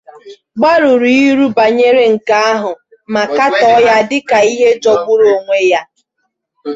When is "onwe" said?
5.37-5.57